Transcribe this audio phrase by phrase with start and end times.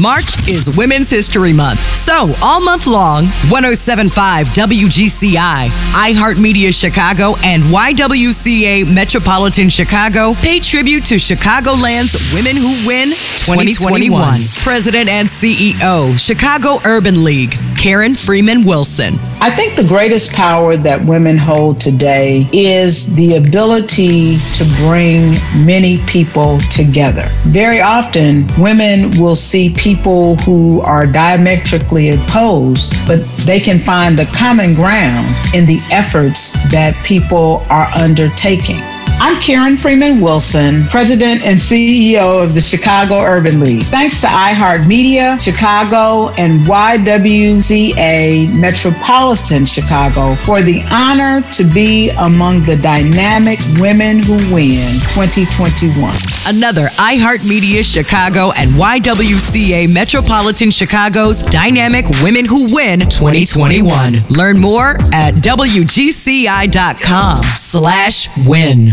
[0.00, 1.78] March is Women's History Month.
[1.80, 11.16] So, all month long, 1075 WGCI, iHeartMedia Chicago, and YWCA Metropolitan Chicago pay tribute to
[11.16, 13.08] Chicagoland's Women Who Win
[13.44, 14.40] 2021.
[14.62, 19.14] President and CEO, Chicago Urban League, Karen Freeman Wilson.
[19.42, 25.32] I think the greatest power that women hold today is the ability to bring
[25.66, 27.24] many people together.
[27.48, 34.26] Very often, women will see people who are diametrically opposed, but they can find the
[34.26, 38.78] common ground in the efforts that people are undertaking.
[39.20, 43.82] I'm Karen Freeman Wilson, President and CEO of the Chicago Urban League.
[43.84, 52.76] Thanks to iHeartMedia, Chicago, and YWCA Metropolitan Chicago for the honor to be among the
[52.76, 54.82] dynamic women who win
[55.14, 56.12] 2021.
[56.46, 64.24] Another iHeartMedia Chicago and YWCA Metropolitan Chicago's Dynamic Women Who Win 2021.
[64.30, 66.02] Learn more at WGCI.com
[67.54, 68.88] slash win.